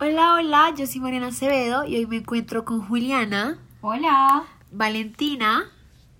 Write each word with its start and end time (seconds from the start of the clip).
Hola, 0.00 0.34
hola, 0.34 0.74
yo 0.76 0.88
soy 0.88 1.00
Mariana 1.00 1.28
Acevedo 1.28 1.84
y 1.84 1.96
hoy 1.96 2.06
me 2.06 2.16
encuentro 2.16 2.64
con 2.64 2.84
Juliana. 2.84 3.58
Hola. 3.80 4.42
Valentina. 4.72 5.70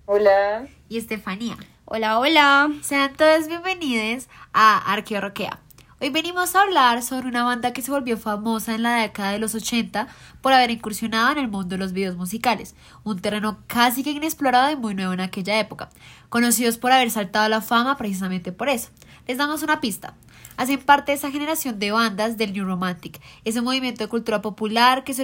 Hola. 0.05 0.65
Y 0.87 0.97
Estefanía. 0.97 1.57
Hola, 1.83 2.17
hola. 2.19 2.71
Sean 2.81 3.13
todos 3.17 3.49
bienvenidos 3.49 4.29
a 4.53 4.77
Arqueo 4.93 5.19
Roquea. 5.19 5.59
Hoy 5.99 6.09
venimos 6.09 6.55
a 6.55 6.61
hablar 6.61 7.03
sobre 7.03 7.27
una 7.27 7.43
banda 7.43 7.73
que 7.73 7.81
se 7.81 7.91
volvió 7.91 8.17
famosa 8.17 8.75
en 8.75 8.83
la 8.83 8.95
década 8.95 9.31
de 9.31 9.39
los 9.39 9.53
80 9.55 10.07
por 10.39 10.53
haber 10.53 10.71
incursionado 10.71 11.33
en 11.33 11.37
el 11.37 11.49
mundo 11.49 11.75
de 11.75 11.77
los 11.77 11.91
videos 11.91 12.15
musicales, 12.15 12.75
un 13.03 13.19
terreno 13.19 13.59
casi 13.67 14.03
que 14.03 14.11
inexplorado 14.11 14.71
y 14.71 14.77
muy 14.77 14.95
nuevo 14.95 15.11
en 15.11 15.19
aquella 15.19 15.59
época, 15.59 15.89
conocidos 16.29 16.77
por 16.77 16.93
haber 16.93 17.11
saltado 17.11 17.45
a 17.45 17.49
la 17.49 17.61
fama 17.61 17.97
precisamente 17.97 18.53
por 18.53 18.69
eso. 18.69 18.89
Les 19.27 19.37
damos 19.37 19.63
una 19.63 19.81
pista. 19.81 20.15
Hacen 20.57 20.79
parte 20.79 21.11
de 21.11 21.17
esa 21.17 21.31
generación 21.31 21.79
de 21.79 21.91
bandas 21.91 22.37
del 22.37 22.53
New 22.53 22.65
Romantic, 22.65 23.19
ese 23.43 23.61
movimiento 23.61 24.03
de 24.03 24.09
cultura 24.09 24.41
popular 24.41 25.03
que 25.03 25.13
se, 25.13 25.21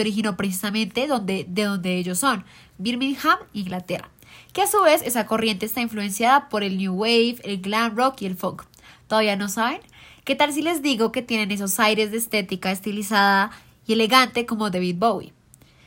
originó 0.00 0.36
precisamente 0.36 1.06
donde, 1.06 1.44
de 1.48 1.64
donde 1.64 1.96
ellos 1.96 2.18
son, 2.18 2.44
Birmingham, 2.78 3.38
Inglaterra, 3.52 4.08
que 4.52 4.62
a 4.62 4.66
su 4.66 4.80
vez 4.82 5.02
esa 5.02 5.26
corriente 5.26 5.66
está 5.66 5.80
influenciada 5.80 6.48
por 6.48 6.62
el 6.62 6.78
New 6.78 6.94
Wave, 6.94 7.36
el 7.44 7.60
glam 7.60 7.96
rock 7.96 8.22
y 8.22 8.26
el 8.26 8.36
folk. 8.36 8.66
¿Todavía 9.06 9.36
no 9.36 9.48
saben? 9.48 9.80
¿Qué 10.24 10.34
tal 10.34 10.52
si 10.52 10.62
les 10.62 10.82
digo 10.82 11.12
que 11.12 11.22
tienen 11.22 11.50
esos 11.50 11.80
aires 11.80 12.10
de 12.10 12.18
estética 12.18 12.70
estilizada 12.70 13.50
y 13.86 13.94
elegante 13.94 14.46
como 14.46 14.70
David 14.70 14.96
Bowie? 14.98 15.32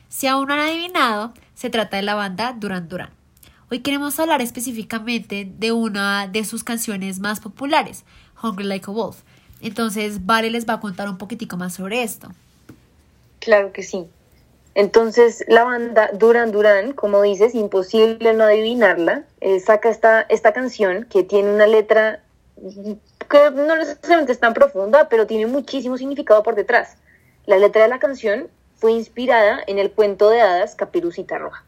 Si 0.08 0.26
aún 0.26 0.48
no 0.48 0.54
han 0.54 0.60
adivinado, 0.60 1.34
se 1.54 1.70
trata 1.70 1.96
de 1.96 2.02
la 2.02 2.14
banda 2.14 2.52
Duran 2.52 2.88
Duran. 2.88 3.10
Hoy 3.70 3.80
queremos 3.80 4.20
hablar 4.20 4.42
específicamente 4.42 5.50
de 5.58 5.72
una 5.72 6.28
de 6.28 6.44
sus 6.44 6.62
canciones 6.62 7.18
más 7.18 7.40
populares, 7.40 8.04
Hungry 8.44 8.64
Like 8.64 8.90
a 8.90 8.92
Wolf. 8.92 9.22
Entonces, 9.60 10.26
Vale 10.26 10.50
les 10.50 10.68
va 10.68 10.74
a 10.74 10.80
contar 10.80 11.08
un 11.08 11.18
poquitico 11.18 11.56
más 11.56 11.74
sobre 11.74 12.02
esto. 12.02 12.28
Claro 13.40 13.72
que 13.72 13.82
sí. 13.82 14.06
Entonces, 14.74 15.44
la 15.48 15.64
banda 15.64 16.10
Duran 16.12 16.50
Duran, 16.50 16.92
como 16.92 17.22
dices, 17.22 17.54
imposible 17.54 18.34
no 18.34 18.44
adivinarla, 18.44 19.24
eh, 19.40 19.60
saca 19.60 19.88
esta, 19.88 20.22
esta 20.22 20.52
canción 20.52 21.04
que 21.04 21.22
tiene 21.22 21.52
una 21.54 21.66
letra 21.66 22.20
que 23.30 23.50
no 23.50 23.76
necesariamente 23.76 24.32
es 24.32 24.40
tan 24.40 24.54
profunda, 24.54 25.08
pero 25.08 25.26
tiene 25.26 25.46
muchísimo 25.46 25.96
significado 25.96 26.42
por 26.42 26.56
detrás. 26.56 26.96
La 27.46 27.58
letra 27.58 27.82
de 27.82 27.88
la 27.88 27.98
canción 27.98 28.48
fue 28.76 28.92
inspirada 28.92 29.60
en 29.66 29.78
el 29.78 29.90
cuento 29.90 30.28
de 30.30 30.40
hadas 30.40 30.74
Caperucita 30.74 31.38
Roja, 31.38 31.64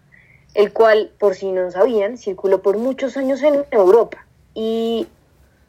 el 0.54 0.72
cual, 0.72 1.12
por 1.18 1.34
si 1.34 1.52
no 1.52 1.70
sabían, 1.70 2.18
circuló 2.18 2.60
por 2.60 2.76
muchos 2.76 3.16
años 3.16 3.42
en 3.42 3.64
Europa 3.70 4.26
y 4.54 5.06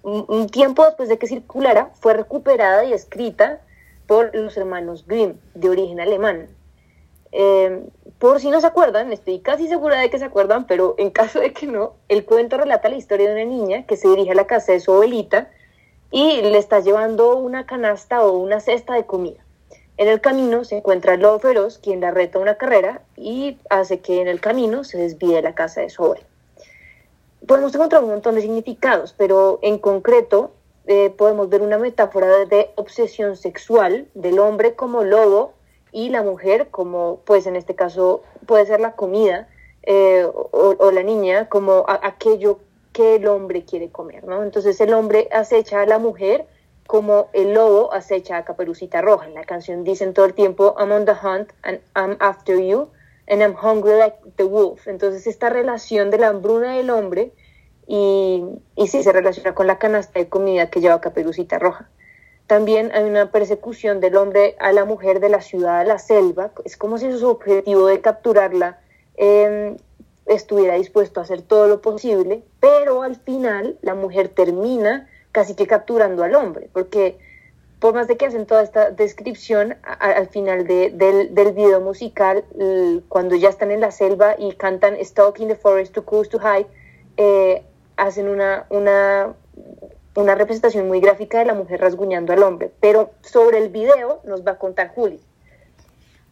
un 0.08 0.48
tiempo 0.48 0.86
después 0.86 1.10
de 1.10 1.18
que 1.18 1.28
circulara 1.28 1.92
fue 1.96 2.14
recuperada 2.14 2.86
y 2.86 2.94
escrita 2.94 3.62
por 4.08 4.34
los 4.34 4.56
hermanos 4.58 5.06
Grimm, 5.06 5.34
de 5.54 5.70
origen 5.70 6.00
alemán. 6.00 6.48
Eh, 7.32 7.84
por 8.20 8.40
si 8.40 8.50
no 8.50 8.62
se 8.62 8.68
acuerdan, 8.68 9.12
estoy 9.12 9.40
casi 9.40 9.68
segura 9.68 10.00
de 10.00 10.10
que 10.10 10.18
se 10.18 10.26
acuerdan, 10.26 10.66
pero 10.66 10.96
en 10.98 11.12
caso 11.12 11.40
de 11.40 11.54
que 11.54 11.68
no, 11.68 11.94
el 12.08 12.26
cuento 12.26 12.58
relata 12.58 12.90
la 12.90 12.96
historia 12.96 13.28
de 13.28 13.44
una 13.44 13.52
niña 13.52 13.86
que 13.86 13.98
se 13.98 14.08
dirige 14.08 14.32
a 14.32 14.36
la 14.36 14.48
casa 14.48 14.72
de 14.72 14.80
su 14.80 14.92
abuelita 14.94 15.50
y 16.10 16.42
le 16.42 16.58
está 16.58 16.80
llevando 16.80 17.36
una 17.38 17.66
canasta 17.66 18.26
o 18.26 18.38
una 18.38 18.60
cesta 18.60 18.94
de 18.94 19.06
comida. 19.06 19.44
En 19.98 20.08
el 20.08 20.22
camino 20.22 20.64
se 20.64 20.78
encuentra 20.78 21.16
el 21.16 21.22
lobo 21.22 21.40
feroz, 21.40 21.80
quien 21.80 22.02
la 22.02 22.12
reta 22.12 22.40
una 22.40 22.56
carrera 22.56 23.02
y 23.18 23.58
hace 23.70 24.00
que 24.00 24.22
en 24.22 24.28
el 24.28 24.40
camino 24.40 24.84
se 24.84 24.98
desvíe 24.98 25.36
de 25.36 25.42
la 25.42 25.56
casa 25.56 25.82
de 25.82 25.90
su 25.90 26.04
abuela. 26.04 26.26
Podemos 27.48 27.74
encontrar 27.74 28.04
un 28.04 28.10
montón 28.10 28.36
de 28.36 28.42
significados, 28.42 29.16
pero 29.18 29.60
en 29.62 29.78
concreto 29.78 30.52
eh, 30.86 31.10
podemos 31.10 31.48
ver 31.50 31.62
una 31.62 31.78
metáfora 31.78 32.46
de 32.46 32.72
obsesión 32.76 33.38
sexual 33.38 34.08
del 34.14 34.40
hombre 34.40 34.76
como 34.76 35.04
lobo 35.04 35.54
y 35.94 36.10
la 36.10 36.24
mujer 36.24 36.68
como, 36.70 37.22
pues 37.26 37.48
en 37.48 37.56
este 37.56 37.74
caso 37.74 38.22
puede 38.46 38.66
ser 38.66 38.82
la 38.82 38.94
comida 38.94 39.48
eh, 39.84 40.28
o, 40.30 40.92
la 40.92 41.04
niña 41.04 41.48
como 41.48 41.86
aquello 41.88 42.60
que 42.92 43.16
el 43.16 43.28
hombre 43.28 43.64
quiere 43.64 43.90
comer, 43.90 44.26
¿no? 44.26 44.44
Entonces 44.44 44.80
el 44.82 44.94
hombre 44.94 45.30
acecha 45.32 45.82
a 45.82 45.86
la 45.86 46.00
mujer 46.00 46.46
como 46.86 47.30
el 47.32 47.54
lobo 47.54 47.94
acecha 47.94 48.38
a 48.38 48.44
Caperucita 48.44 49.02
Roja. 49.02 49.28
En 49.28 49.34
la 49.34 49.46
canción 49.46 49.86
dicen 49.86 50.14
todo 50.14 50.26
el 50.26 50.34
tiempo, 50.34 50.76
I'm 50.78 50.92
on 50.92 51.06
the 51.06 51.14
hunt 51.14 51.52
and 51.64 51.80
I'm 51.96 52.18
after 52.20 52.60
you 52.60 52.90
and 53.28 53.42
I'm 53.42 53.56
hungry 53.56 53.98
like 53.98 54.18
the 54.36 54.44
wolf. 54.44 54.88
Entonces 54.88 55.28
esta 55.28 55.50
relación 55.50 56.12
de 56.12 56.18
la 56.18 56.30
hambruna 56.30 56.76
del 56.76 56.90
hombre 56.90 57.34
y, 57.88 58.44
y 58.76 58.88
sí 58.88 59.04
se 59.04 59.12
relaciona 59.12 59.56
con 59.56 59.68
la 59.68 59.80
canasta 59.80 60.20
de 60.20 60.28
comida 60.28 60.70
que 60.70 60.82
lleva 60.82 61.02
Caperucita 61.02 61.58
Roja. 61.60 61.90
También 62.48 62.92
hay 62.94 63.04
una 63.04 63.32
persecución 63.32 64.00
del 64.00 64.16
hombre 64.16 64.56
a 64.60 64.72
la 64.72 64.86
mujer 64.86 65.20
de 65.20 65.30
la 65.30 65.42
ciudad 65.42 65.82
a 65.82 65.84
la 65.84 66.00
selva. 66.00 66.52
Es 66.64 66.78
como 66.78 66.98
si 66.98 67.12
su 67.12 67.28
objetivo 67.28 67.88
de 67.88 68.00
capturarla 68.00 68.80
eh, 69.18 69.76
estuviera 70.26 70.76
dispuesto 70.76 71.20
a 71.20 71.24
hacer 71.24 71.42
todo 71.42 71.68
lo 71.68 71.82
posible, 71.82 72.44
pero 72.60 73.02
al 73.02 73.16
final 73.16 73.78
la 73.82 73.96
mujer 73.96 74.30
termina 74.30 75.10
casi 75.34 75.56
que 75.56 75.68
capturando 75.68 76.24
al 76.24 76.36
hombre, 76.36 76.70
porque 76.72 77.18
por 77.80 77.94
más 77.94 78.08
de 78.08 78.18
que 78.18 78.26
hacen 78.26 78.46
toda 78.46 78.64
esta 78.64 78.92
descripción, 78.92 79.76
al 79.84 80.28
final 80.30 80.66
del, 80.66 80.98
del, 80.98 81.52
video 81.52 81.80
musical, 81.80 82.44
cuando 83.08 83.36
ya 83.36 83.50
están 83.50 83.70
en 83.72 83.82
la 83.82 83.92
selva 83.92 84.36
y 84.38 84.54
cantan 84.54 84.98
Stalk 85.00 85.40
in 85.40 85.50
the 85.50 85.56
Forest, 85.56 85.94
Too 85.94 86.04
Close 86.04 86.30
to 86.30 86.40
Hide, 86.40 86.66
eh, 87.18 87.64
hacen 87.98 88.30
una, 88.30 88.66
una 88.70 89.36
una 90.18 90.34
representación 90.34 90.88
muy 90.88 91.00
gráfica 91.00 91.40
de 91.40 91.46
la 91.46 91.54
mujer 91.54 91.80
rasguñando 91.80 92.34
al 92.34 92.42
hombre, 92.42 92.72
pero 92.80 93.12
sobre 93.22 93.60
el 93.60 93.70
video 93.70 94.20
nos 94.26 94.46
va 94.46 94.54
a 94.54 94.58
contar 94.58 94.90
Juli. 94.96 95.20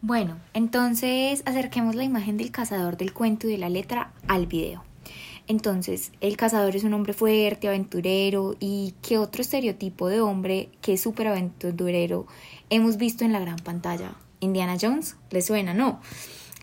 Bueno, 0.00 0.38
entonces 0.54 1.42
acerquemos 1.46 1.94
la 1.94 2.02
imagen 2.02 2.36
del 2.36 2.50
cazador 2.50 2.96
del 2.96 3.14
cuento 3.14 3.46
y 3.46 3.52
de 3.52 3.58
la 3.58 3.68
letra 3.68 4.12
al 4.26 4.46
video. 4.46 4.82
Entonces, 5.46 6.10
el 6.20 6.36
cazador 6.36 6.74
es 6.74 6.82
un 6.82 6.94
hombre 6.94 7.12
fuerte, 7.12 7.68
aventurero 7.68 8.56
y 8.58 8.96
qué 9.00 9.18
otro 9.18 9.42
estereotipo 9.42 10.08
de 10.08 10.20
hombre 10.20 10.70
que 10.82 10.94
es 10.94 11.00
súper 11.00 11.28
aventurero 11.28 12.26
hemos 12.70 12.96
visto 12.96 13.24
en 13.24 13.32
la 13.32 13.38
gran 13.38 13.56
pantalla. 13.56 14.16
Indiana 14.40 14.76
Jones, 14.80 15.16
¿le 15.30 15.42
suena? 15.42 15.74
No. 15.74 16.00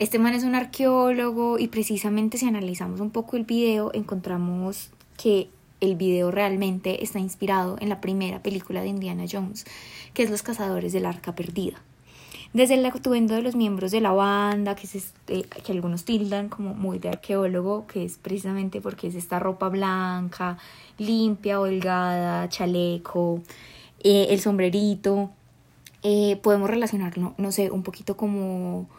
Este 0.03 0.19
man 0.19 0.33
es 0.33 0.43
un 0.43 0.53
arqueólogo 0.53 1.57
y 1.57 1.69
precisamente 1.69 2.37
si 2.37 2.45
analizamos 2.45 2.99
un 2.99 3.09
poco 3.09 3.37
el 3.37 3.45
video 3.45 3.89
encontramos 3.93 4.89
que 5.15 5.47
el 5.79 5.95
video 5.95 6.29
realmente 6.29 7.05
está 7.05 7.19
inspirado 7.19 7.77
en 7.79 7.87
la 7.87 8.01
primera 8.01 8.43
película 8.43 8.81
de 8.81 8.89
Indiana 8.89 9.23
Jones, 9.31 9.65
que 10.13 10.23
es 10.23 10.29
Los 10.29 10.43
Cazadores 10.43 10.91
del 10.91 11.05
Arca 11.05 11.35
Perdida. 11.35 11.81
Desde 12.51 12.73
el 12.73 12.85
atuendo 12.85 13.33
de 13.35 13.43
los 13.43 13.55
miembros 13.55 13.91
de 13.91 14.01
la 14.01 14.11
banda, 14.11 14.75
que, 14.75 14.87
es 14.87 14.95
este, 14.95 15.43
que 15.43 15.71
algunos 15.71 16.03
tildan 16.03 16.49
como 16.49 16.73
muy 16.73 16.99
de 16.99 17.07
arqueólogo, 17.07 17.87
que 17.87 18.03
es 18.03 18.17
precisamente 18.17 18.81
porque 18.81 19.07
es 19.07 19.15
esta 19.15 19.39
ropa 19.39 19.69
blanca, 19.69 20.57
limpia, 20.97 21.61
holgada, 21.61 22.49
chaleco, 22.49 23.41
eh, 24.03 24.27
el 24.31 24.41
sombrerito, 24.41 25.31
eh, 26.01 26.37
podemos 26.43 26.69
relacionarlo, 26.69 27.35
no 27.37 27.53
sé, 27.53 27.71
un 27.71 27.83
poquito 27.83 28.17
como 28.17 28.89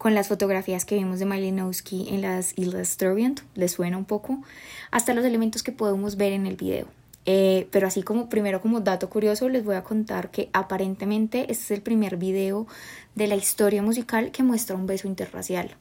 con 0.00 0.14
las 0.14 0.28
fotografías 0.28 0.86
que 0.86 0.94
vimos 0.94 1.18
de 1.18 1.26
Malinowski 1.26 2.08
en 2.08 2.22
las 2.22 2.56
Islas 2.56 2.88
Sturgeon, 2.88 3.34
les 3.54 3.72
suena 3.72 3.98
un 3.98 4.06
poco, 4.06 4.42
hasta 4.90 5.12
los 5.12 5.26
elementos 5.26 5.62
que 5.62 5.72
podemos 5.72 6.16
ver 6.16 6.32
en 6.32 6.46
el 6.46 6.56
video. 6.56 6.86
Eh, 7.26 7.68
pero 7.70 7.86
así 7.86 8.02
como 8.02 8.30
primero 8.30 8.62
como 8.62 8.80
dato 8.80 9.10
curioso 9.10 9.50
les 9.50 9.62
voy 9.62 9.74
a 9.74 9.84
contar 9.84 10.30
que 10.30 10.48
aparentemente 10.54 11.40
este 11.52 11.64
es 11.64 11.70
el 11.72 11.82
primer 11.82 12.16
video 12.16 12.66
de 13.14 13.26
la 13.26 13.36
historia 13.36 13.82
musical 13.82 14.30
que 14.30 14.42
muestra 14.42 14.74
un 14.74 14.86
beso 14.86 15.06
interracial. 15.06 15.76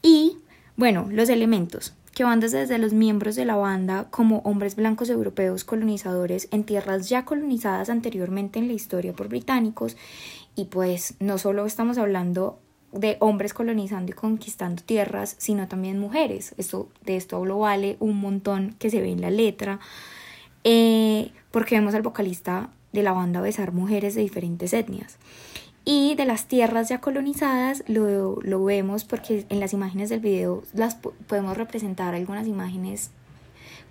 Y 0.00 0.38
bueno, 0.78 1.06
los 1.10 1.28
elementos 1.28 1.92
que 2.14 2.24
van 2.24 2.40
desde 2.40 2.78
los 2.78 2.94
miembros 2.94 3.36
de 3.36 3.44
la 3.44 3.56
banda 3.56 4.06
como 4.08 4.38
hombres 4.44 4.76
blancos 4.76 5.10
europeos 5.10 5.64
colonizadores 5.64 6.48
en 6.52 6.64
tierras 6.64 7.10
ya 7.10 7.26
colonizadas 7.26 7.90
anteriormente 7.90 8.60
en 8.60 8.68
la 8.68 8.72
historia 8.72 9.12
por 9.12 9.28
británicos 9.28 9.94
y 10.56 10.66
pues 10.66 11.16
no 11.20 11.36
solo 11.36 11.66
estamos 11.66 11.98
hablando 11.98 12.60
de 12.94 13.16
hombres 13.20 13.52
colonizando 13.52 14.12
y 14.12 14.14
conquistando 14.14 14.82
tierras, 14.82 15.34
sino 15.38 15.68
también 15.68 15.98
mujeres. 15.98 16.54
Esto, 16.56 16.88
de 17.04 17.16
esto 17.16 17.44
lo 17.44 17.58
vale 17.58 17.96
un 18.00 18.18
montón 18.18 18.76
que 18.78 18.90
se 18.90 19.00
ve 19.00 19.10
en 19.10 19.20
la 19.20 19.30
letra, 19.30 19.80
eh, 20.62 21.32
porque 21.50 21.74
vemos 21.74 21.94
al 21.94 22.02
vocalista 22.02 22.70
de 22.92 23.02
la 23.02 23.12
banda 23.12 23.40
besar 23.40 23.72
mujeres 23.72 24.14
de 24.14 24.22
diferentes 24.22 24.72
etnias. 24.72 25.18
Y 25.84 26.14
de 26.14 26.24
las 26.24 26.46
tierras 26.46 26.88
ya 26.88 27.00
colonizadas 27.00 27.84
lo, 27.88 28.38
lo 28.40 28.64
vemos 28.64 29.04
porque 29.04 29.44
en 29.50 29.60
las 29.60 29.74
imágenes 29.74 30.08
del 30.08 30.20
video 30.20 30.62
las 30.72 30.94
podemos 30.94 31.58
representar 31.58 32.14
algunas 32.14 32.46
imágenes 32.46 33.10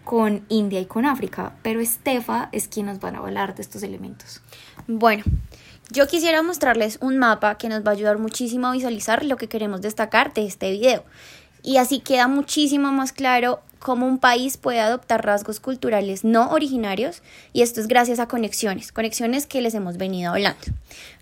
con 0.03 0.43
India 0.49 0.79
y 0.79 0.85
con 0.85 1.05
África, 1.05 1.55
pero 1.61 1.79
Estefa 1.79 2.49
es 2.51 2.67
quien 2.67 2.87
nos 2.87 2.99
va 2.99 3.09
a 3.09 3.17
hablar 3.17 3.55
de 3.55 3.61
estos 3.61 3.83
elementos. 3.83 4.41
Bueno, 4.87 5.23
yo 5.91 6.07
quisiera 6.07 6.41
mostrarles 6.41 6.97
un 7.01 7.17
mapa 7.17 7.57
que 7.57 7.69
nos 7.69 7.85
va 7.85 7.91
a 7.91 7.93
ayudar 7.93 8.17
muchísimo 8.17 8.67
a 8.67 8.71
visualizar 8.71 9.23
lo 9.25 9.37
que 9.37 9.47
queremos 9.47 9.81
destacar 9.81 10.33
de 10.33 10.45
este 10.45 10.71
video. 10.71 11.03
Y 11.61 11.77
así 11.77 11.99
queda 11.99 12.27
muchísimo 12.27 12.91
más 12.91 13.13
claro 13.13 13.61
cómo 13.79 14.07
un 14.07 14.17
país 14.17 14.57
puede 14.57 14.79
adoptar 14.79 15.25
rasgos 15.25 15.59
culturales 15.59 16.23
no 16.23 16.49
originarios 16.51 17.21
y 17.51 17.61
esto 17.61 17.81
es 17.81 17.87
gracias 17.87 18.19
a 18.19 18.27
conexiones, 18.27 18.91
conexiones 18.91 19.45
que 19.45 19.61
les 19.61 19.73
hemos 19.75 19.97
venido 19.97 20.31
hablando. 20.31 20.61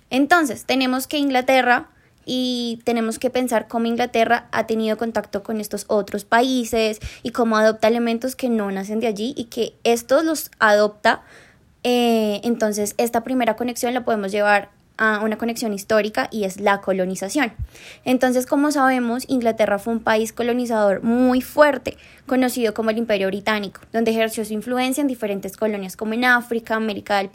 Entonces, 0.09 0.65
tenemos 0.65 1.07
que 1.07 1.17
Inglaterra 1.17 1.89
y 2.25 2.79
tenemos 2.83 3.17
que 3.17 3.29
pensar 3.29 3.67
cómo 3.67 3.87
Inglaterra 3.87 4.47
ha 4.51 4.67
tenido 4.67 4.97
contacto 4.97 5.41
con 5.41 5.59
estos 5.59 5.85
otros 5.87 6.23
países 6.23 6.99
y 7.23 7.31
cómo 7.31 7.57
adopta 7.57 7.87
elementos 7.87 8.35
que 8.35 8.49
no 8.49 8.69
nacen 8.71 8.99
de 8.99 9.07
allí 9.07 9.33
y 9.35 9.45
que 9.45 9.73
estos 9.83 10.23
los 10.23 10.51
adopta. 10.59 11.23
Eh, 11.83 12.41
entonces, 12.43 12.93
esta 12.97 13.23
primera 13.23 13.55
conexión 13.55 13.93
la 13.93 14.05
podemos 14.05 14.31
llevar 14.31 14.69
a 14.97 15.19
una 15.23 15.37
conexión 15.37 15.73
histórica 15.73 16.27
y 16.31 16.43
es 16.43 16.59
la 16.59 16.81
colonización. 16.81 17.53
Entonces, 18.05 18.45
como 18.45 18.71
sabemos, 18.71 19.23
Inglaterra 19.27 19.79
fue 19.79 19.93
un 19.93 19.99
país 19.99 20.31
colonizador 20.31 21.01
muy 21.01 21.41
fuerte, 21.41 21.97
conocido 22.27 22.75
como 22.75 22.91
el 22.91 22.99
Imperio 22.99 23.27
Británico, 23.27 23.81
donde 23.91 24.11
ejerció 24.11 24.45
su 24.45 24.53
influencia 24.53 25.01
en 25.01 25.07
diferentes 25.07 25.57
colonias 25.57 25.97
como 25.97 26.13
en 26.13 26.25
África, 26.25 26.75
América, 26.75 27.17
del 27.17 27.31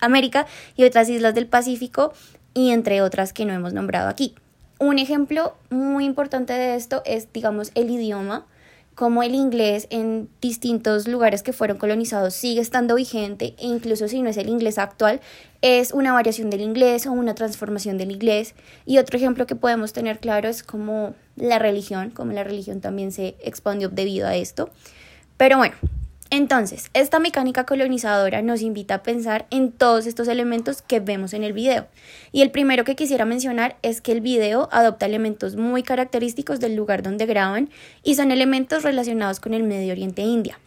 América 0.00 0.46
y 0.76 0.84
otras 0.84 1.08
islas 1.08 1.34
del 1.34 1.48
Pacífico, 1.48 2.12
y 2.54 2.70
entre 2.70 3.02
otras 3.02 3.32
que 3.32 3.44
no 3.44 3.52
hemos 3.52 3.72
nombrado 3.72 4.08
aquí. 4.08 4.34
Un 4.78 4.98
ejemplo 4.98 5.54
muy 5.70 6.04
importante 6.04 6.52
de 6.52 6.76
esto 6.76 7.02
es, 7.04 7.32
digamos, 7.32 7.72
el 7.74 7.90
idioma 7.90 8.46
como 8.98 9.22
el 9.22 9.36
inglés 9.36 9.86
en 9.90 10.28
distintos 10.40 11.06
lugares 11.06 11.44
que 11.44 11.52
fueron 11.52 11.78
colonizados 11.78 12.34
sigue 12.34 12.60
estando 12.60 12.96
vigente 12.96 13.54
e 13.56 13.68
incluso 13.68 14.08
si 14.08 14.20
no 14.22 14.28
es 14.28 14.36
el 14.38 14.48
inglés 14.48 14.76
actual, 14.76 15.20
es 15.62 15.92
una 15.92 16.12
variación 16.12 16.50
del 16.50 16.62
inglés 16.62 17.06
o 17.06 17.12
una 17.12 17.36
transformación 17.36 17.96
del 17.96 18.10
inglés. 18.10 18.56
Y 18.86 18.98
otro 18.98 19.16
ejemplo 19.16 19.46
que 19.46 19.54
podemos 19.54 19.92
tener 19.92 20.18
claro 20.18 20.48
es 20.48 20.64
como 20.64 21.14
la 21.36 21.60
religión, 21.60 22.10
como 22.10 22.32
la 22.32 22.42
religión 22.42 22.80
también 22.80 23.12
se 23.12 23.36
expandió 23.38 23.88
debido 23.88 24.26
a 24.26 24.34
esto. 24.34 24.68
Pero 25.36 25.58
bueno, 25.58 25.76
entonces, 26.30 26.90
esta 26.92 27.20
mecánica 27.20 27.64
colonizadora 27.64 28.42
nos 28.42 28.60
invita 28.60 28.94
a 28.94 29.02
pensar 29.02 29.46
en 29.50 29.72
todos 29.72 30.06
estos 30.06 30.28
elementos 30.28 30.82
que 30.82 31.00
vemos 31.00 31.32
en 31.32 31.42
el 31.42 31.54
video. 31.54 31.86
Y 32.32 32.42
el 32.42 32.50
primero 32.50 32.84
que 32.84 32.96
quisiera 32.96 33.24
mencionar 33.24 33.76
es 33.80 34.02
que 34.02 34.12
el 34.12 34.20
video 34.20 34.68
adopta 34.70 35.06
elementos 35.06 35.56
muy 35.56 35.82
característicos 35.82 36.60
del 36.60 36.76
lugar 36.76 37.02
donde 37.02 37.24
graban 37.24 37.70
y 38.02 38.14
son 38.14 38.30
elementos 38.30 38.82
relacionados 38.82 39.40
con 39.40 39.54
el 39.54 39.62
Medio 39.62 39.92
Oriente 39.92 40.20
e 40.20 40.26
India. 40.26 40.58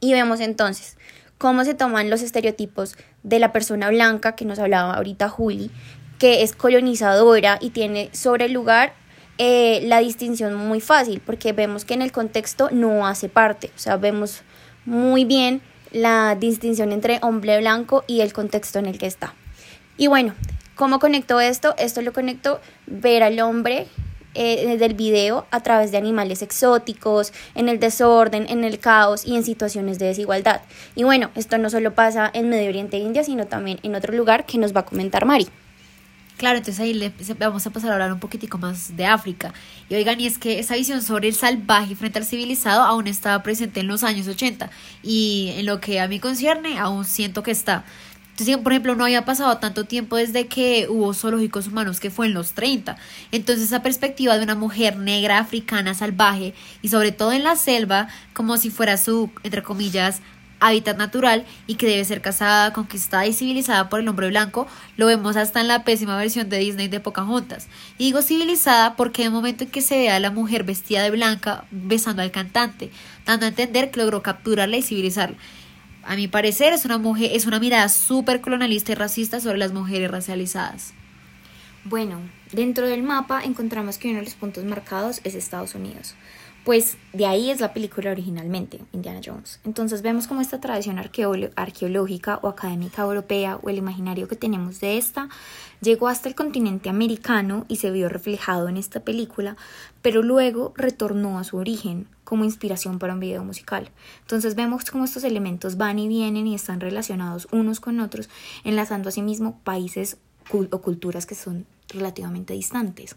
Y 0.00 0.12
vemos 0.12 0.40
entonces 0.40 0.96
cómo 1.38 1.64
se 1.64 1.74
toman 1.74 2.10
los 2.10 2.22
estereotipos 2.22 2.96
de 3.22 3.38
la 3.38 3.52
persona 3.52 3.90
blanca 3.90 4.34
que 4.34 4.44
nos 4.44 4.58
hablaba 4.58 4.94
ahorita 4.94 5.28
Juli, 5.28 5.70
que 6.18 6.42
es 6.42 6.52
colonizadora 6.52 7.58
y 7.60 7.70
tiene 7.70 8.10
sobre 8.12 8.46
el 8.46 8.52
lugar 8.52 8.92
eh, 9.38 9.80
la 9.84 10.00
distinción 10.00 10.54
muy 10.54 10.80
fácil, 10.80 11.22
porque 11.24 11.52
vemos 11.52 11.84
que 11.84 11.94
en 11.94 12.02
el 12.02 12.12
contexto 12.12 12.68
no 12.72 13.06
hace 13.06 13.30
parte, 13.30 13.70
o 13.74 13.78
sea, 13.78 13.96
vemos 13.96 14.42
muy 14.90 15.24
bien 15.24 15.62
la 15.92 16.34
distinción 16.34 16.90
entre 16.90 17.20
hombre 17.22 17.60
blanco 17.60 18.02
y 18.08 18.22
el 18.22 18.32
contexto 18.32 18.80
en 18.80 18.86
el 18.86 18.98
que 18.98 19.06
está. 19.06 19.34
Y 19.96 20.08
bueno, 20.08 20.34
¿cómo 20.74 20.98
conecto 20.98 21.38
esto? 21.40 21.76
Esto 21.78 22.02
lo 22.02 22.12
conecto 22.12 22.60
ver 22.88 23.22
al 23.22 23.38
hombre 23.38 23.86
eh, 24.34 24.76
del 24.78 24.94
video 24.94 25.46
a 25.52 25.62
través 25.62 25.92
de 25.92 25.98
animales 25.98 26.42
exóticos, 26.42 27.32
en 27.54 27.68
el 27.68 27.78
desorden, 27.78 28.46
en 28.48 28.64
el 28.64 28.80
caos 28.80 29.24
y 29.24 29.36
en 29.36 29.44
situaciones 29.44 30.00
de 30.00 30.06
desigualdad. 30.06 30.60
Y 30.96 31.04
bueno, 31.04 31.30
esto 31.36 31.56
no 31.56 31.70
solo 31.70 31.94
pasa 31.94 32.28
en 32.34 32.48
Medio 32.48 32.68
Oriente 32.68 32.96
e 32.96 33.00
India, 33.00 33.22
sino 33.22 33.46
también 33.46 33.78
en 33.84 33.94
otro 33.94 34.12
lugar 34.12 34.44
que 34.44 34.58
nos 34.58 34.74
va 34.74 34.80
a 34.80 34.86
comentar 34.86 35.24
Mari. 35.24 35.46
Claro, 36.40 36.56
entonces 36.56 36.80
ahí 36.80 36.94
le, 36.94 37.12
vamos 37.38 37.66
a 37.66 37.70
pasar 37.70 37.90
a 37.90 37.92
hablar 37.92 38.14
un 38.14 38.18
poquitico 38.18 38.56
más 38.56 38.96
de 38.96 39.04
África. 39.04 39.52
Y 39.90 39.94
oigan, 39.94 40.18
y 40.20 40.26
es 40.26 40.38
que 40.38 40.58
esa 40.58 40.74
visión 40.74 41.02
sobre 41.02 41.28
el 41.28 41.34
salvaje 41.34 41.94
frente 41.94 42.18
al 42.18 42.24
civilizado 42.24 42.80
aún 42.80 43.08
estaba 43.08 43.42
presente 43.42 43.80
en 43.80 43.88
los 43.88 44.02
años 44.04 44.26
80 44.26 44.70
y 45.02 45.52
en 45.58 45.66
lo 45.66 45.82
que 45.82 46.00
a 46.00 46.08
mí 46.08 46.18
concierne 46.18 46.78
aún 46.78 47.04
siento 47.04 47.42
que 47.42 47.50
está. 47.50 47.84
Entonces, 48.30 48.56
por 48.56 48.72
ejemplo, 48.72 48.94
no 48.94 49.04
había 49.04 49.26
pasado 49.26 49.58
tanto 49.58 49.84
tiempo 49.84 50.16
desde 50.16 50.46
que 50.46 50.86
hubo 50.88 51.12
zoológicos 51.12 51.66
humanos, 51.66 52.00
que 52.00 52.08
fue 52.08 52.24
en 52.24 52.32
los 52.32 52.52
30. 52.52 52.96
Entonces, 53.32 53.66
esa 53.66 53.82
perspectiva 53.82 54.38
de 54.38 54.44
una 54.44 54.54
mujer 54.54 54.96
negra, 54.96 55.40
africana, 55.40 55.92
salvaje, 55.92 56.54
y 56.80 56.88
sobre 56.88 57.12
todo 57.12 57.32
en 57.32 57.44
la 57.44 57.56
selva, 57.56 58.08
como 58.32 58.56
si 58.56 58.70
fuera 58.70 58.96
su, 58.96 59.30
entre 59.42 59.62
comillas, 59.62 60.22
hábitat 60.60 60.96
natural 60.96 61.44
y 61.66 61.74
que 61.74 61.86
debe 61.86 62.04
ser 62.04 62.20
casada, 62.20 62.72
conquistada 62.72 63.26
y 63.26 63.32
civilizada 63.32 63.88
por 63.88 64.00
el 64.00 64.08
hombre 64.08 64.28
blanco, 64.28 64.66
lo 64.96 65.06
vemos 65.06 65.36
hasta 65.36 65.60
en 65.60 65.68
la 65.68 65.84
pésima 65.84 66.16
versión 66.16 66.48
de 66.48 66.58
Disney 66.58 66.88
de 66.88 67.00
Pocahontas. 67.00 67.68
Y 67.98 68.04
digo 68.04 68.22
civilizada 68.22 68.94
porque 68.96 69.24
el 69.24 69.30
momento 69.30 69.64
en 69.64 69.70
que 69.70 69.80
se 69.80 69.98
ve 69.98 70.10
a 70.10 70.20
la 70.20 70.30
mujer 70.30 70.64
vestida 70.64 71.02
de 71.02 71.10
blanca 71.10 71.64
besando 71.70 72.22
al 72.22 72.30
cantante, 72.30 72.90
dando 73.26 73.46
a 73.46 73.48
entender 73.48 73.90
que 73.90 74.00
logró 74.00 74.22
capturarla 74.22 74.76
y 74.76 74.82
civilizarla. 74.82 75.36
A 76.04 76.16
mi 76.16 76.28
parecer 76.28 76.72
es 76.72 76.84
una 76.84 76.98
mujer, 76.98 77.30
es 77.34 77.46
una 77.46 77.60
mirada 77.60 77.88
súper 77.88 78.40
colonialista 78.40 78.92
y 78.92 78.94
racista 78.94 79.40
sobre 79.40 79.58
las 79.58 79.72
mujeres 79.72 80.10
racializadas. 80.10 80.94
Bueno, 81.84 82.20
dentro 82.52 82.86
del 82.86 83.02
mapa 83.02 83.42
encontramos 83.42 83.98
que 83.98 84.08
uno 84.08 84.18
de 84.18 84.26
los 84.26 84.34
puntos 84.34 84.64
marcados 84.64 85.20
es 85.24 85.34
Estados 85.34 85.74
Unidos 85.74 86.14
pues 86.64 86.98
de 87.12 87.26
ahí 87.26 87.50
es 87.50 87.60
la 87.60 87.72
película 87.72 88.10
originalmente, 88.10 88.80
Indiana 88.92 89.20
Jones. 89.24 89.60
Entonces 89.64 90.02
vemos 90.02 90.26
como 90.26 90.40
esta 90.40 90.60
tradición 90.60 90.98
arqueológica 90.98 92.38
o 92.42 92.48
académica 92.48 93.02
europea 93.02 93.58
o 93.62 93.70
el 93.70 93.78
imaginario 93.78 94.28
que 94.28 94.36
tenemos 94.36 94.80
de 94.80 94.98
esta 94.98 95.28
llegó 95.80 96.08
hasta 96.08 96.28
el 96.28 96.34
continente 96.34 96.88
americano 96.88 97.64
y 97.68 97.76
se 97.76 97.90
vio 97.90 98.08
reflejado 98.08 98.68
en 98.68 98.76
esta 98.76 99.00
película, 99.00 99.56
pero 100.02 100.22
luego 100.22 100.72
retornó 100.76 101.38
a 101.38 101.44
su 101.44 101.56
origen 101.56 102.06
como 102.24 102.44
inspiración 102.44 102.98
para 102.98 103.14
un 103.14 103.20
video 103.20 103.42
musical. 103.42 103.90
Entonces 104.20 104.54
vemos 104.54 104.90
cómo 104.90 105.04
estos 105.04 105.24
elementos 105.24 105.76
van 105.76 105.98
y 105.98 106.08
vienen 106.08 106.46
y 106.46 106.54
están 106.54 106.80
relacionados 106.80 107.48
unos 107.52 107.80
con 107.80 108.00
otros, 108.00 108.28
enlazando 108.64 109.08
asimismo 109.08 109.58
países 109.64 110.18
o 110.52 110.80
culturas 110.80 111.26
que 111.26 111.34
son 111.34 111.66
relativamente 111.88 112.54
distantes. 112.54 113.16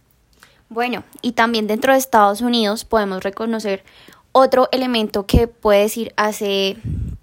Bueno, 0.73 1.03
y 1.21 1.33
también 1.33 1.67
dentro 1.67 1.93
de 1.93 1.99
Estados 1.99 2.41
Unidos 2.41 2.83
podemos 2.83 3.21
reconocer 3.23 3.83
otro 4.31 4.69
elemento 4.71 5.27
que 5.27 5.47
puede 5.47 5.81
decir 5.81 6.13
hace 6.17 6.77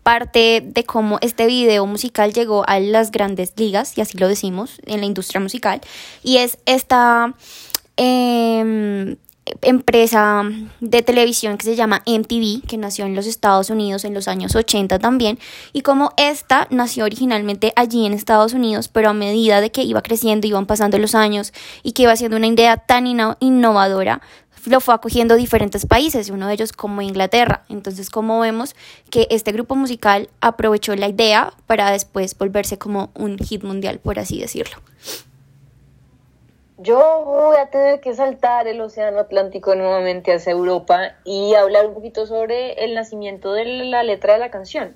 parte 0.05 0.62
de 0.64 0.85
cómo 0.85 1.19
este 1.20 1.47
video 1.47 1.85
musical 1.85 2.32
llegó 2.32 2.64
a 2.69 2.79
las 2.79 3.11
grandes 3.11 3.55
ligas, 3.56 3.99
y 3.99 4.02
así 4.02 4.17
lo 4.19 4.29
decimos, 4.29 4.81
en 4.87 5.00
la 5.00 5.06
industria 5.06 5.41
musical, 5.41 5.81
y 6.23 6.37
es 6.37 6.58
esta 6.64 7.35
eh, 7.97 9.17
empresa 9.62 10.43
de 10.81 11.02
televisión 11.02 11.58
que 11.58 11.64
se 11.64 11.76
llama 11.76 12.02
MTV, 12.06 12.67
que 12.67 12.76
nació 12.76 13.06
en 13.06 13.14
los 13.14 13.26
Estados 13.26 13.70
Unidos 13.70 14.05
en 14.05 14.14
los 14.14 14.29
años 14.29 14.55
80 14.55 14.99
también, 14.99 15.38
y 15.73 15.82
como 15.82 16.12
esta 16.17 16.67
nació 16.70 17.05
originalmente 17.05 17.73
allí 17.76 18.06
en 18.06 18.12
Estados 18.12 18.52
Unidos, 18.52 18.88
pero 18.88 19.11
a 19.11 19.14
medida 19.14 19.61
de 19.61 19.70
que 19.70 19.82
iba 19.82 20.02
creciendo, 20.02 20.47
iban 20.47 20.67
pasando 20.67 20.99
los 20.99 21.14
años 21.14 21.52
y 21.82 21.93
que 21.93 22.02
iba 22.02 22.17
siendo 22.17 22.36
una 22.36 22.46
idea 22.46 22.77
tan 22.77 23.06
innovadora, 23.06 24.20
lo 24.67 24.81
fue 24.81 24.94
acogiendo 24.94 25.36
diferentes 25.36 25.86
países, 25.86 26.31
uno 26.31 26.46
de 26.46 26.55
ellos 26.55 26.72
como 26.72 27.03
Inglaterra. 27.03 27.65
Entonces, 27.69 28.10
como 28.10 28.41
vemos 28.41 28.74
que 29.08 29.27
este 29.31 29.53
grupo 29.53 29.74
musical 29.74 30.29
aprovechó 30.41 30.94
la 30.96 31.08
idea 31.08 31.55
para 31.67 31.91
después 31.91 32.36
volverse 32.36 32.79
como 32.79 33.10
un 33.15 33.39
hit 33.39 33.63
mundial, 33.63 34.01
por 34.01 34.19
así 34.19 34.39
decirlo. 34.39 34.77
Yo 36.82 37.25
voy 37.27 37.58
a 37.58 37.69
tener 37.69 38.01
que 38.01 38.15
saltar 38.15 38.67
el 38.67 38.81
Océano 38.81 39.19
Atlántico 39.19 39.75
nuevamente 39.75 40.32
hacia 40.32 40.53
Europa 40.53 41.15
y 41.27 41.53
hablar 41.53 41.87
un 41.87 41.93
poquito 41.93 42.27
sobre 42.27 42.72
el 42.82 42.94
nacimiento 42.94 43.53
de 43.53 43.67
la 43.67 44.03
letra 44.03 44.32
de 44.32 44.39
la 44.39 44.51
canción. 44.51 44.94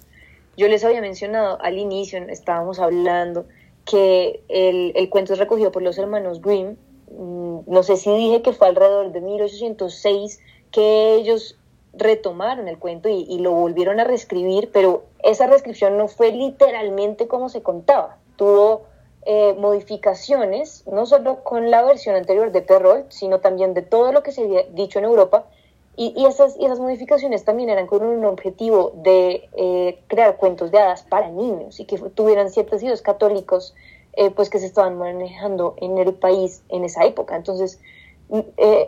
Yo 0.56 0.66
les 0.68 0.82
había 0.82 1.02
mencionado 1.02 1.60
al 1.60 1.76
inicio, 1.76 2.18
estábamos 2.30 2.78
hablando, 2.78 3.44
que 3.84 4.42
el, 4.48 4.92
el 4.94 5.10
cuento 5.10 5.34
es 5.34 5.38
recogido 5.38 5.72
por 5.72 5.82
los 5.82 5.98
hermanos 5.98 6.40
Grimm. 6.40 6.76
Mm, 7.10 7.58
no 7.66 7.82
sé 7.82 7.98
si 7.98 8.10
dije 8.16 8.40
que 8.40 8.54
fue 8.54 8.68
alrededor 8.68 9.12
de 9.12 9.20
1806 9.20 10.40
que 10.70 11.16
ellos 11.16 11.58
retomaron 11.92 12.66
el 12.66 12.78
cuento 12.78 13.10
y, 13.10 13.26
y 13.28 13.40
lo 13.40 13.52
volvieron 13.52 14.00
a 14.00 14.04
reescribir, 14.04 14.70
pero 14.72 15.04
esa 15.22 15.46
reescripción 15.48 15.98
no 15.98 16.08
fue 16.08 16.32
literalmente 16.32 17.28
como 17.28 17.50
se 17.50 17.62
contaba. 17.62 18.16
Tuvo 18.36 18.83
eh, 19.26 19.54
modificaciones, 19.58 20.86
no 20.86 21.06
solo 21.06 21.42
con 21.42 21.70
la 21.70 21.82
versión 21.82 22.14
anterior 22.14 22.52
de 22.52 22.62
Perrault, 22.62 23.10
sino 23.10 23.40
también 23.40 23.74
de 23.74 23.82
todo 23.82 24.12
lo 24.12 24.22
que 24.22 24.32
se 24.32 24.42
había 24.42 24.64
dicho 24.64 24.98
en 24.98 25.06
Europa. 25.06 25.46
Y, 25.96 26.12
y, 26.16 26.26
esas, 26.26 26.56
y 26.58 26.64
esas 26.64 26.80
modificaciones 26.80 27.44
también 27.44 27.70
eran 27.70 27.86
con 27.86 28.04
un 28.04 28.24
objetivo 28.24 28.92
de 28.96 29.48
eh, 29.56 30.00
crear 30.08 30.36
cuentos 30.36 30.72
de 30.72 30.78
hadas 30.78 31.04
para 31.04 31.30
niños 31.30 31.78
y 31.78 31.84
que 31.84 31.98
tuvieran 31.98 32.50
ciertos 32.50 32.82
hijos 32.82 33.00
católicos 33.00 33.74
eh, 34.14 34.30
pues 34.30 34.50
que 34.50 34.58
se 34.58 34.66
estaban 34.66 34.98
manejando 34.98 35.74
en 35.78 35.96
el 35.98 36.12
país 36.14 36.62
en 36.68 36.84
esa 36.84 37.04
época. 37.04 37.36
Entonces, 37.36 37.80
mm, 38.28 38.40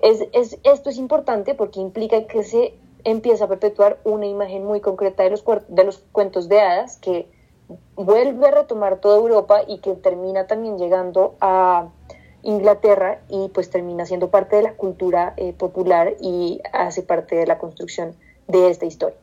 es, 0.02 0.26
es, 0.33 0.59
esto 0.64 0.90
es 0.90 0.99
importante 0.99 1.55
porque 1.55 1.81
implica 1.81 2.26
que 2.26 2.43
se 2.43 2.75
empieza 3.05 3.45
a 3.45 3.49
perpetuar 3.49 4.00
una 4.02 4.26
imagen 4.26 4.64
muy 4.64 4.81
concreta 4.81 5.23
de 5.23 5.31
los, 5.31 5.45
de 5.69 5.85
los 5.85 5.99
cuentos 6.11 6.49
de 6.49 6.61
hadas 6.61 6.97
que 6.97 7.28
vuelve 7.94 8.46
a 8.46 8.50
retomar 8.50 9.00
toda 9.00 9.18
Europa 9.18 9.61
y 9.66 9.78
que 9.78 9.94
termina 9.94 10.46
también 10.46 10.78
llegando 10.78 11.35
a 11.40 11.88
Inglaterra 12.42 13.20
y 13.28 13.49
pues 13.49 13.70
termina 13.70 14.06
siendo 14.06 14.30
parte 14.30 14.56
de 14.56 14.62
la 14.62 14.75
cultura 14.75 15.35
eh, 15.37 15.52
popular 15.52 16.14
y 16.20 16.61
hace 16.73 17.02
parte 17.02 17.35
de 17.35 17.46
la 17.46 17.58
construcción 17.58 18.14
de 18.46 18.70
esta 18.70 18.87
historia. 18.87 19.16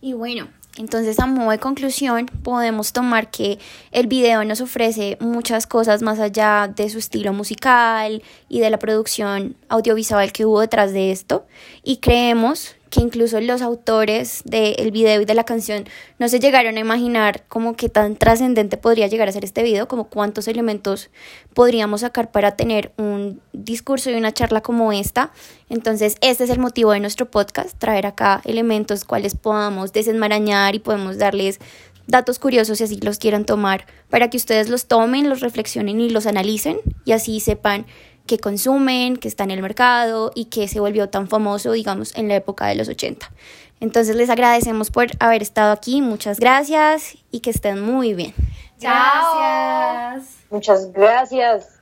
Y 0.00 0.12
bueno, 0.12 0.48
Entonces, 0.78 1.18
a 1.20 1.26
modo 1.26 1.50
de 1.50 1.58
conclusión, 1.58 2.26
podemos 2.26 2.92
tomar 2.92 3.30
que 3.30 3.58
el 3.92 4.08
video 4.08 4.44
nos 4.44 4.60
ofrece 4.60 5.16
muchas 5.20 5.66
cosas 5.66 6.02
más 6.02 6.18
allá 6.18 6.68
de 6.68 6.90
su 6.90 6.98
estilo 6.98 7.32
musical 7.32 8.22
y 8.50 8.60
de 8.60 8.68
la 8.68 8.78
producción 8.78 9.56
audiovisual 9.70 10.32
que 10.32 10.44
hubo 10.44 10.60
detrás 10.60 10.92
de 10.92 11.12
esto. 11.12 11.46
Y 11.82 11.96
creemos 11.98 12.76
que 12.96 13.02
incluso 13.02 13.38
los 13.42 13.60
autores 13.60 14.40
del 14.46 14.90
video 14.90 15.20
y 15.20 15.26
de 15.26 15.34
la 15.34 15.44
canción 15.44 15.84
no 16.18 16.28
se 16.30 16.40
llegaron 16.40 16.78
a 16.78 16.80
imaginar 16.80 17.44
como 17.46 17.76
que 17.76 17.90
tan 17.90 18.16
trascendente 18.16 18.78
podría 18.78 19.06
llegar 19.06 19.28
a 19.28 19.32
ser 19.32 19.44
este 19.44 19.62
video, 19.62 19.86
como 19.86 20.08
cuántos 20.08 20.48
elementos 20.48 21.10
podríamos 21.52 22.00
sacar 22.00 22.30
para 22.30 22.56
tener 22.56 22.92
un 22.96 23.42
discurso 23.52 24.10
y 24.10 24.14
una 24.14 24.32
charla 24.32 24.62
como 24.62 24.92
esta. 24.92 25.30
Entonces, 25.68 26.16
este 26.22 26.44
es 26.44 26.50
el 26.50 26.58
motivo 26.58 26.92
de 26.92 27.00
nuestro 27.00 27.30
podcast, 27.30 27.76
traer 27.78 28.06
acá 28.06 28.40
elementos 28.46 29.04
cuales 29.04 29.36
podamos 29.36 29.92
desenmarañar 29.92 30.74
y 30.74 30.78
podemos 30.78 31.18
darles 31.18 31.60
datos 32.06 32.38
curiosos 32.38 32.78
si 32.78 32.84
así 32.84 33.00
los 33.02 33.18
quieran 33.18 33.44
tomar, 33.44 33.84
para 34.08 34.30
que 34.30 34.38
ustedes 34.38 34.70
los 34.70 34.86
tomen, 34.86 35.28
los 35.28 35.40
reflexionen 35.40 36.00
y 36.00 36.08
los 36.08 36.24
analicen 36.24 36.78
y 37.04 37.12
así 37.12 37.40
sepan 37.40 37.84
que 38.26 38.38
consumen, 38.38 39.16
que 39.16 39.28
está 39.28 39.44
en 39.44 39.52
el 39.52 39.62
mercado 39.62 40.32
y 40.34 40.46
que 40.46 40.68
se 40.68 40.80
volvió 40.80 41.08
tan 41.08 41.28
famoso, 41.28 41.72
digamos, 41.72 42.14
en 42.16 42.28
la 42.28 42.36
época 42.36 42.66
de 42.66 42.74
los 42.74 42.88
80. 42.88 43.30
Entonces 43.80 44.16
les 44.16 44.30
agradecemos 44.30 44.90
por 44.90 45.06
haber 45.20 45.42
estado 45.42 45.72
aquí, 45.72 46.00
muchas 46.00 46.40
gracias 46.40 47.16
y 47.30 47.40
que 47.40 47.50
estén 47.50 47.80
muy 47.80 48.14
bien. 48.14 48.34
Gracias. 48.80 50.36
Muchas 50.50 50.92
gracias. 50.92 51.75